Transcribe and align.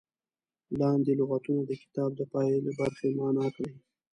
لاندې 0.79 1.11
لغتونه 1.19 1.61
د 1.69 1.71
کتاب 1.81 2.09
د 2.15 2.21
پای 2.31 2.47
له 2.65 2.71
برخې 2.79 3.07
معنا 3.19 3.45
کړي. 3.55 3.73